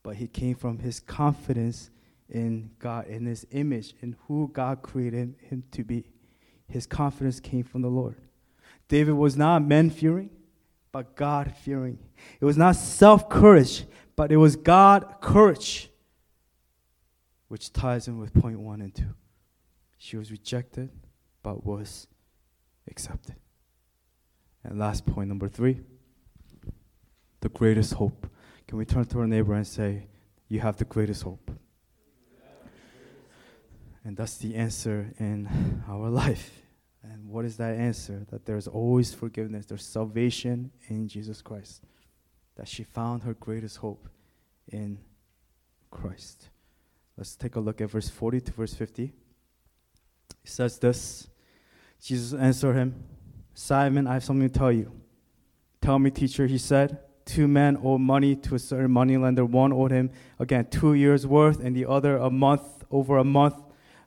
[0.03, 1.91] but he came from his confidence
[2.29, 6.05] in God, in his image, in who God created him to be.
[6.69, 8.17] His confidence came from the Lord.
[8.89, 10.31] David was not men fearing,
[10.91, 11.99] but God fearing.
[12.41, 13.85] It was not self courage,
[14.17, 15.91] but it was God courage,
[17.49, 19.15] which ties in with point one and two.
[20.05, 20.91] She was rejected,
[21.45, 22.09] but was
[22.91, 23.37] accepted.
[24.65, 25.79] And last point, number three
[27.41, 28.27] the greatest hope.
[28.67, 30.09] Can we turn to our neighbor and say,
[30.49, 31.53] You have the greatest hope?
[34.05, 35.49] And that's the answer in
[35.89, 36.51] our life.
[37.05, 38.27] And what is that answer?
[38.31, 41.81] That there's always forgiveness, there's salvation in Jesus Christ.
[42.57, 44.09] That she found her greatest hope
[44.67, 44.99] in
[45.93, 46.49] Christ.
[47.17, 49.13] Let's take a look at verse 40 to verse 50.
[50.45, 51.29] It says this
[52.01, 53.05] Jesus answered him,
[53.55, 54.91] Simon, I have something to tell you.
[55.81, 56.99] Tell me, teacher, he said.
[57.25, 59.45] Two men owed money to a certain moneylender.
[59.45, 63.55] One owed him, again, two years' worth, and the other a month, over a month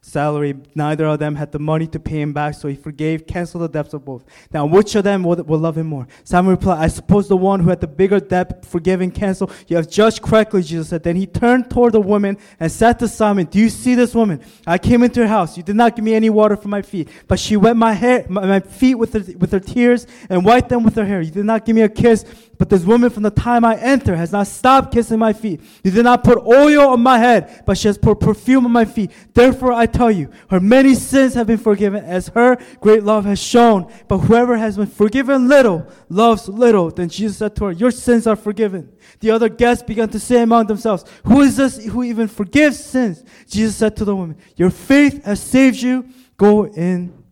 [0.06, 0.56] salary.
[0.76, 3.68] Neither of them had the money to pay him back, so he forgave, canceled the
[3.68, 4.24] debts of both.
[4.54, 6.08] Now, which of them will, will love him more?
[6.24, 9.52] Simon replied, I suppose the one who had the bigger debt, forgiven, canceled.
[9.68, 11.04] You have judged correctly, Jesus said.
[11.04, 14.42] Then he turned toward the woman and said to Simon, Do you see this woman?
[14.68, 15.58] I came into her house.
[15.58, 18.26] You did not give me any water for my feet, but she wet my hair,
[18.30, 21.22] my, my feet with her, with her tears and wiped them with her hair.
[21.22, 22.24] You did not give me a kiss,
[22.58, 25.62] but this woman from the time I enter has not stopped kissing my feet.
[25.84, 28.86] You did not put oil on my head, but she has put perfume on my
[28.86, 29.12] feet.
[29.34, 33.42] Therefore I tell you, her many sins have been forgiven as her great love has
[33.42, 33.92] shown.
[34.08, 36.92] But whoever has been forgiven little loves little.
[36.92, 38.96] Then Jesus said to her, Your sins are forgiven.
[39.20, 43.24] The other guests began to say among themselves, Who is this who even forgives sins?
[43.50, 46.08] Jesus said to the woman, Your faith has saved you.
[46.38, 47.24] Go in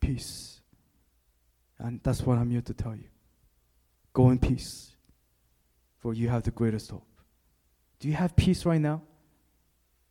[0.00, 0.60] peace.
[1.78, 3.11] And that's what I'm here to tell you.
[4.12, 4.90] Go in peace,
[5.98, 7.06] for you have the greatest hope.
[7.98, 9.02] Do you have peace right now?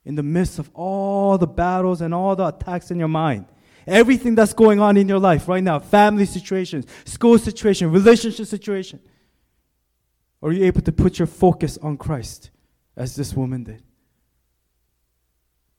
[0.06, 3.46] In the midst of all the battles and all the attacks in your mind,
[3.86, 9.00] everything that's going on in your life right now family situations, school situation, relationship situation.
[10.42, 12.50] Are you able to put your focus on Christ
[12.96, 13.84] as this woman did?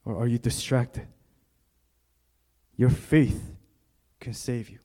[0.05, 1.07] Or are you distracted?
[2.77, 3.51] Your faith
[4.19, 4.79] can save you.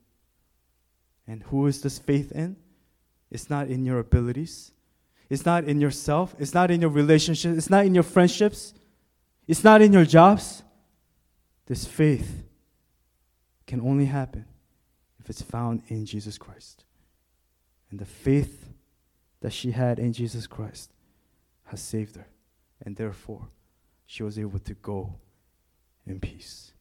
[1.26, 2.56] And who is this faith in?
[3.30, 4.72] It's not in your abilities.
[5.28, 6.34] It's not in yourself.
[6.38, 7.56] It's not in your relationships.
[7.56, 8.74] It's not in your friendships.
[9.46, 10.62] It's not in your jobs.
[11.66, 12.44] This faith
[13.66, 14.46] can only happen
[15.20, 16.84] if it's found in Jesus Christ.
[17.90, 18.70] And the faith
[19.40, 20.90] that she had in Jesus Christ
[21.64, 22.26] has saved her.
[22.84, 23.48] And therefore,
[24.06, 25.14] she was able to go
[26.06, 26.72] in peace.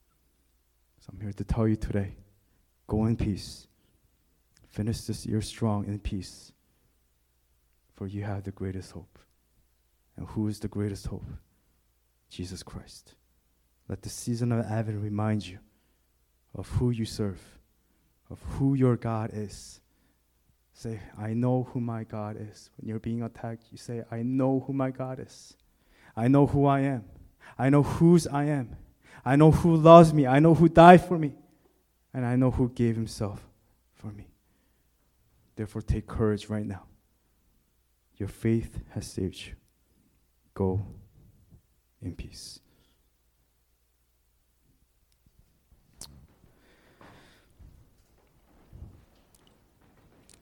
[1.01, 2.15] So I'm here to tell you today
[2.88, 3.67] go in peace.
[4.78, 6.51] Finish this year strong in peace,
[7.95, 9.17] for you have the greatest hope.
[10.15, 11.25] And who is the greatest hope?
[12.30, 13.15] Jesus Christ.
[13.89, 15.57] Let the season of Advent remind you
[16.53, 17.41] of who you serve,
[18.30, 19.82] of who your God is.
[20.73, 22.69] Say, I know who my God is.
[22.78, 25.57] When you're being attacked, you say, I know who my God is.
[26.15, 27.03] I know who I am.
[27.57, 28.75] I know whose I am.
[29.25, 30.28] I know who loves me.
[30.28, 31.34] I know who died for me.
[32.13, 33.43] And I know who gave himself
[33.95, 34.28] for me.
[35.58, 36.84] Therefore, take courage right now.
[38.16, 39.53] Your faith has saved you.
[40.53, 40.86] Go
[41.99, 42.60] in peace.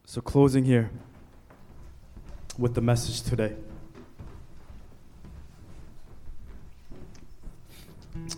[0.06, 0.92] So, closing here
[2.58, 3.56] with the message today.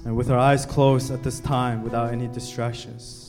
[0.06, 3.27] And with our eyes closed at this time, without any distractions,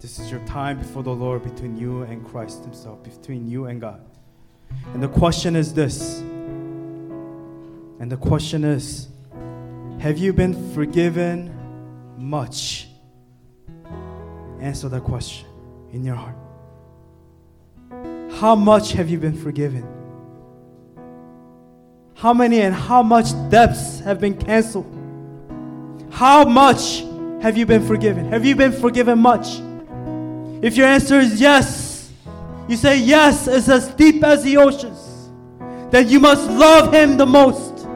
[0.00, 3.80] this is your time before the Lord between you and Christ Himself, between you and
[3.80, 4.00] God.
[4.94, 6.20] And the question is this.
[8.00, 9.08] And the question is
[9.98, 11.54] Have you been forgiven
[12.16, 12.88] much?
[14.58, 15.46] Answer that question
[15.92, 16.36] in your heart.
[18.32, 19.86] How much have you been forgiven?
[22.14, 24.86] How many and how much debts have been canceled?
[26.10, 27.00] How much
[27.42, 28.30] have you been forgiven?
[28.30, 29.60] Have you been forgiven much?
[30.62, 32.12] If your answer is yes,
[32.68, 35.30] you say yes, it's as deep as the oceans,
[35.90, 37.86] then you must love Him the most.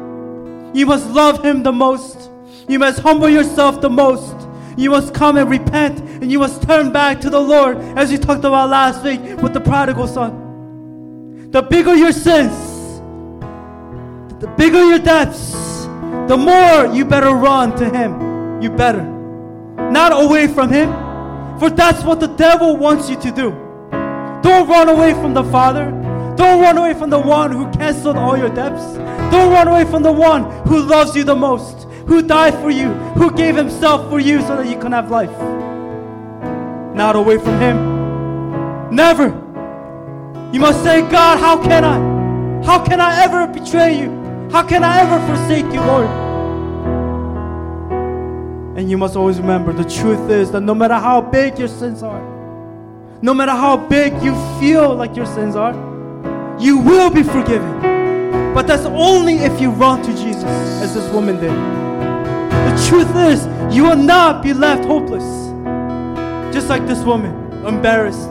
[0.74, 2.30] You must love Him the most.
[2.68, 4.34] You must humble yourself the most.
[4.76, 8.18] You must come and repent and you must turn back to the Lord as we
[8.18, 11.50] talked about last week with the prodigal son.
[11.50, 12.98] The bigger your sins,
[14.40, 15.52] the bigger your debts,
[16.26, 18.60] the more you better run to Him.
[18.60, 19.02] You better.
[19.90, 20.90] Not away from Him,
[21.58, 23.50] for that's what the devil wants you to do.
[24.42, 25.90] Don't run away from the Father.
[26.36, 28.94] Don't run away from the one who canceled all your debts.
[29.32, 32.92] Don't run away from the one who loves you the most who died for you,
[33.16, 35.30] who gave himself for you so that you can have life.
[36.94, 38.94] Not away from him.
[38.94, 39.28] Never.
[40.52, 42.64] You must say, God, how can I?
[42.64, 44.10] How can I ever betray you?
[44.50, 46.23] How can I ever forsake you, Lord?
[48.76, 52.02] And you must always remember the truth is that no matter how big your sins
[52.02, 52.20] are,
[53.22, 55.74] no matter how big you feel like your sins are,
[56.60, 57.80] you will be forgiven.
[58.52, 61.50] But that's only if you run to Jesus, as this woman did.
[61.50, 65.24] The truth is, you will not be left hopeless.
[66.54, 67.32] Just like this woman,
[67.66, 68.30] embarrassed,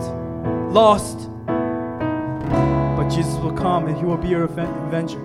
[0.71, 1.29] lost.
[1.47, 5.19] But Jesus will come and He will be your avenger.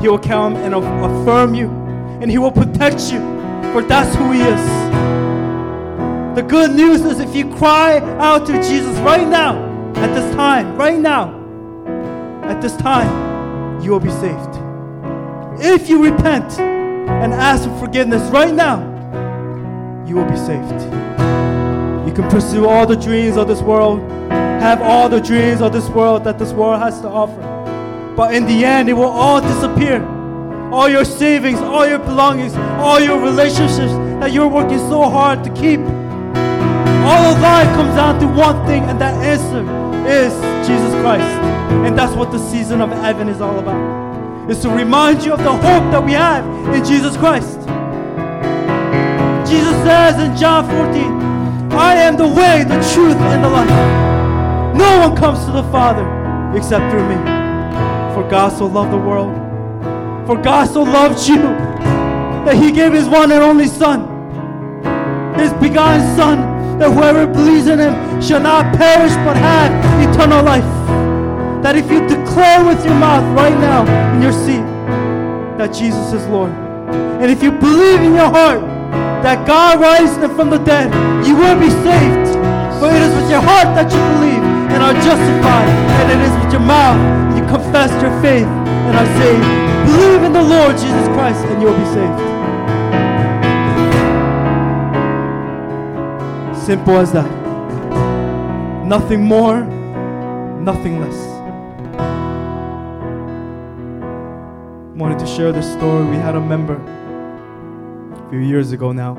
[0.00, 1.68] He will come and affirm you,
[2.20, 3.20] and He will protect you,
[3.72, 4.66] for that's who He is.
[6.36, 9.66] The good news is if you cry out to Jesus right now,
[9.96, 11.34] at this time, right now,
[12.44, 14.56] at this time, you will be saved.
[15.60, 16.58] If you repent,
[17.08, 18.78] and ask for forgiveness right now,
[20.06, 20.82] you will be saved.
[22.06, 24.00] You can pursue all the dreams of this world,
[24.30, 27.40] have all the dreams of this world that this world has to offer.
[28.14, 30.00] But in the end, it will all disappear.
[30.72, 35.50] All your savings, all your belongings, all your relationships that you're working so hard to
[35.50, 35.80] keep.
[35.80, 39.62] All of life comes down to one thing, and that answer
[40.06, 40.32] is
[40.66, 41.24] Jesus Christ.
[41.86, 43.98] And that's what the season of Advent is all about
[44.50, 46.44] is to remind you of the hope that we have
[46.74, 47.58] in Jesus Christ.
[49.48, 53.68] Jesus says in John 14, I am the way, the truth, and the life.
[54.74, 56.06] No one comes to the Father
[56.56, 57.16] except through me.
[58.14, 59.47] For God so loved the world.
[60.28, 61.40] For God so loved you
[62.44, 64.04] that he gave his one and only Son,
[65.38, 69.72] his begotten Son, that whoever believes in him shall not perish but have
[70.04, 70.68] eternal life
[71.62, 74.60] that if you declare with your mouth right now in your seat
[75.56, 78.60] that Jesus is Lord, and if you believe in your heart
[79.24, 80.92] that God raised him from the dead,
[81.26, 82.36] you will be saved.
[82.76, 84.44] For it is with your heart that you believe
[84.76, 85.72] and are justified,
[86.04, 87.00] and it is with your mouth
[87.32, 89.77] you confess your faith and are saved.
[89.88, 92.20] Believe in the Lord Jesus Christ, and you'll be saved.
[96.66, 97.30] Simple as that.
[98.86, 99.64] Nothing more,
[100.60, 101.38] nothing less.
[104.98, 106.04] wanted to share this story.
[106.06, 109.14] We had a member a few years ago now.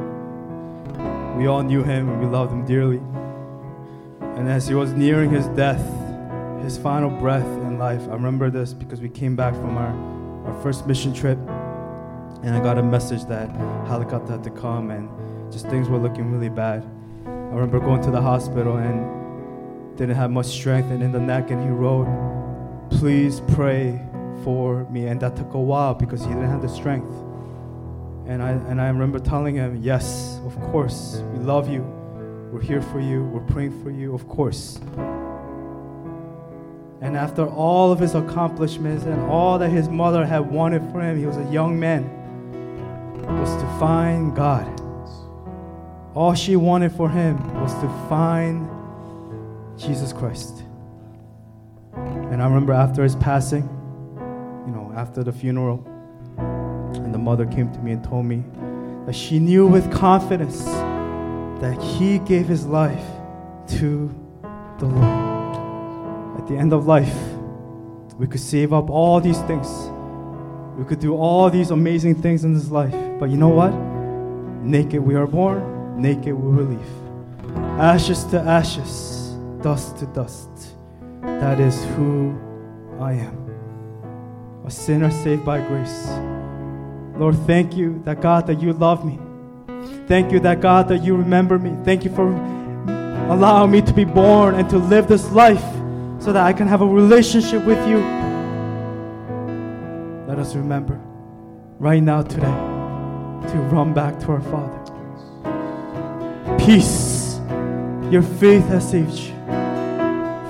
[1.38, 3.02] We all knew him and we loved him dearly.
[4.38, 5.84] And as he was nearing his death,
[6.62, 9.94] his final breath in life, I remember this because we came back from our,
[10.46, 11.38] our first mission trip
[12.44, 13.50] and I got a message that
[13.88, 15.10] helicopter had to come and
[15.52, 16.84] just things were looking really bad.
[17.26, 21.52] I remember going to the hospital and didn't have much strength and in the neck
[21.52, 22.08] and he wrote,
[22.90, 24.00] please pray
[24.44, 27.12] for me, and that took a while because he didn't have the strength.
[28.28, 31.82] And I, and I remember telling him, Yes, of course, we love you.
[32.52, 33.24] We're here for you.
[33.26, 34.80] We're praying for you, of course.
[37.02, 41.18] And after all of his accomplishments and all that his mother had wanted for him,
[41.18, 42.04] he was a young man,
[43.40, 44.68] was to find God.
[46.14, 48.70] All she wanted for him was to find
[49.78, 50.64] Jesus Christ.
[51.96, 53.64] And I remember after his passing,
[54.68, 55.86] you know, after the funeral.
[56.38, 58.44] And the mother came to me and told me
[59.06, 60.66] that she knew with confidence
[61.62, 63.06] that he gave his life
[63.68, 64.14] to
[64.80, 65.19] the Lord.
[66.50, 67.16] The end of life,
[68.18, 69.70] we could save up all these things.
[70.80, 72.96] We could do all these amazing things in this life.
[73.20, 73.72] But you know what?
[74.66, 77.60] Naked we are born, naked we will leave.
[77.80, 80.50] Ashes to ashes, dust to dust.
[81.22, 82.36] That is who
[83.00, 84.64] I am.
[84.66, 86.08] A sinner saved by grace.
[87.16, 89.20] Lord, thank you that God that you love me.
[90.08, 91.78] Thank you that God that you remember me.
[91.86, 92.34] Thank you for
[93.30, 95.79] allowing me to be born and to live this life
[96.20, 98.00] so that I can have a relationship with you.
[100.28, 101.00] Let us remember
[101.80, 104.78] right now today to run back to our Father.
[106.58, 107.40] Peace.
[108.12, 109.34] Your faith has saved you.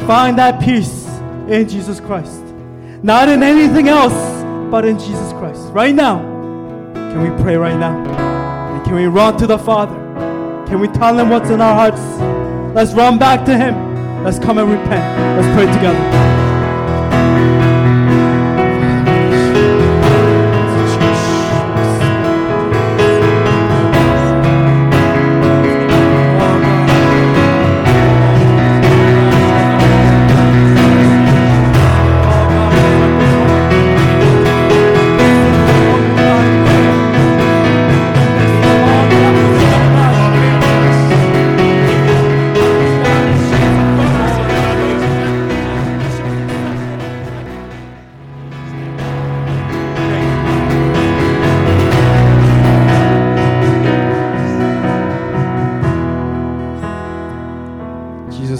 [0.07, 1.05] Find that peace
[1.47, 2.41] in Jesus Christ.
[3.03, 4.13] Not in anything else,
[4.72, 5.61] but in Jesus Christ.
[5.72, 6.20] Right now,
[6.93, 7.95] can we pray right now?
[8.76, 9.95] And can we run to the Father?
[10.67, 12.01] Can we tell Him what's in our hearts?
[12.76, 13.89] Let's run back to Him.
[14.24, 15.41] Let's come and repent.
[15.41, 16.39] Let's pray together.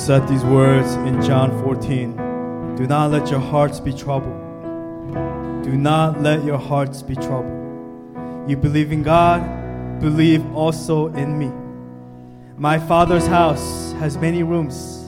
[0.10, 4.42] Said these words in John 14 Do not let your hearts be troubled.
[5.64, 8.50] Do not let your hearts be troubled.
[8.50, 9.40] You believe in God,
[10.00, 11.52] believe also in me.
[12.58, 15.06] My Father's house has many rooms.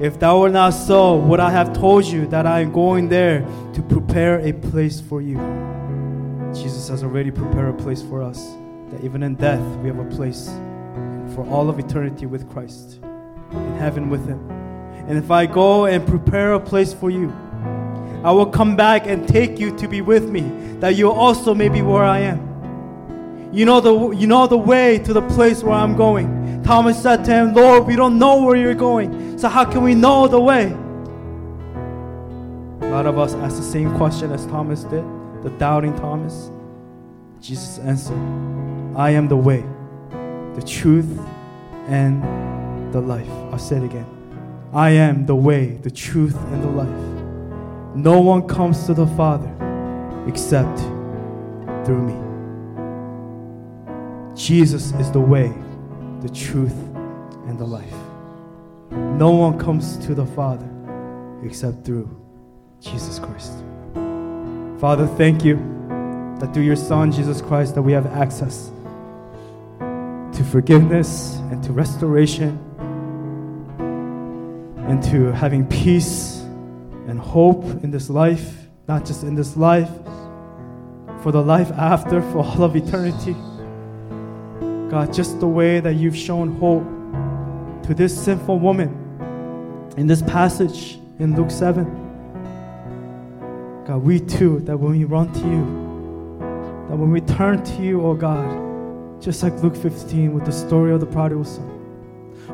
[0.00, 3.46] If that were not so, would I have told you that I am going there
[3.74, 5.36] to prepare a place for you?
[6.54, 8.54] Jesus has already prepared a place for us,
[8.92, 10.48] that even in death we have a place
[11.34, 12.98] for all of eternity with Christ,
[13.82, 14.40] heaven with Him.
[15.08, 17.30] And if I go and prepare a place for you,
[18.24, 20.42] I will come back and take you to be with me,
[20.78, 22.40] that you also may be where I am.
[23.52, 26.62] You know the you know the way to the place where I'm going.
[26.62, 29.36] Thomas said to him, Lord, we don't know where you're going.
[29.38, 30.66] So how can we know the way?
[32.86, 35.04] A lot of us ask the same question as Thomas did,
[35.42, 36.50] the doubting Thomas.
[37.40, 38.22] Jesus answered,
[38.96, 39.64] I am the way,
[40.54, 41.18] the truth,
[41.88, 42.22] and
[42.92, 43.28] the life.
[43.50, 44.06] I'll say it again.
[44.72, 47.96] I am the way, the truth, and the life.
[47.96, 49.50] No one comes to the Father
[50.26, 50.78] except
[51.84, 52.14] through me.
[54.34, 55.52] Jesus is the way,
[56.20, 56.76] the truth,
[57.46, 57.94] and the life.
[58.90, 60.68] No one comes to the Father
[61.44, 62.08] except through
[62.80, 63.52] Jesus Christ.
[64.80, 65.56] Father, thank you
[66.40, 68.70] that through your Son, Jesus Christ, that we have access
[69.78, 72.58] to forgiveness and to restoration
[74.88, 76.40] and to having peace
[77.06, 79.90] and hope in this life, not just in this life,
[81.22, 83.36] for the life after, for all of eternity.
[84.90, 86.84] God, just the way that you've shown hope
[87.84, 88.98] to this sinful woman
[89.96, 91.84] in this passage in Luke 7.
[93.86, 95.64] God, we too, that when we run to you,
[96.88, 100.92] that when we turn to you, oh God, just like Luke 15 with the story
[100.92, 101.68] of the prodigal son,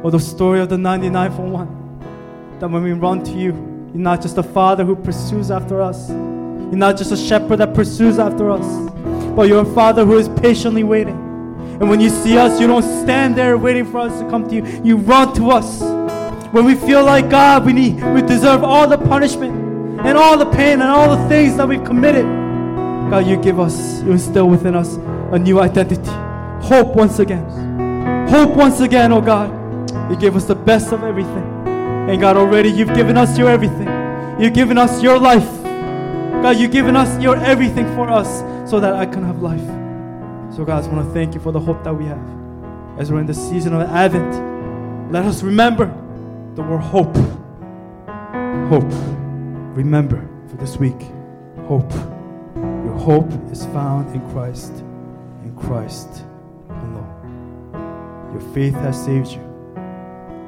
[0.02, 1.87] or the story of the 99 for one,
[2.60, 3.52] that when we run to you,
[3.92, 7.74] you're not just a father who pursues after us, you're not just a shepherd that
[7.74, 8.90] pursues after us,
[9.34, 11.16] but you're a father who is patiently waiting.
[11.80, 14.54] And when you see us, you don't stand there waiting for us to come to
[14.56, 14.82] you.
[14.82, 15.80] You run to us.
[16.52, 20.46] When we feel like God, we need we deserve all the punishment and all the
[20.46, 22.24] pain and all the things that we've committed.
[23.10, 24.96] God, you give us, you instill within us
[25.32, 26.10] a new identity.
[26.66, 27.46] Hope once again.
[28.28, 29.50] Hope once again, oh God.
[30.10, 31.57] You give us the best of everything.
[32.08, 33.86] And God, already you've given us your everything.
[34.40, 35.46] You've given us your life.
[36.42, 38.40] God, you've given us your everything for us
[38.70, 39.66] so that I can have life.
[40.56, 42.18] So, God, I want to thank you for the hope that we have.
[42.98, 45.86] As we're in the season of Advent, let us remember
[46.54, 47.14] the word hope.
[48.70, 48.90] Hope.
[49.76, 51.00] Remember for this week.
[51.66, 51.92] Hope.
[52.56, 54.72] Your hope is found in Christ,
[55.44, 56.24] in Christ
[56.70, 58.30] alone.
[58.32, 59.42] Your faith has saved you.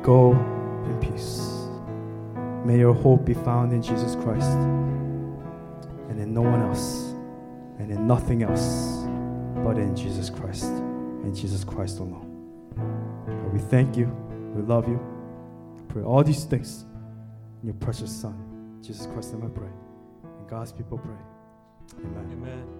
[0.02, 0.32] Go
[0.91, 1.68] in peace.
[2.64, 4.51] May your hope be found in Jesus Christ
[6.09, 7.14] and in no one else
[7.78, 9.05] and in nothing else
[9.64, 12.26] but in Jesus Christ and Jesus Christ alone.
[13.26, 14.07] God, we thank you.
[14.55, 15.01] We love you.
[15.88, 16.84] Pray all these things
[17.62, 19.70] in your precious Son, Jesus Christ, and I pray.
[20.38, 22.05] And God's people pray.
[22.05, 22.30] Amen.
[22.32, 22.79] Amen.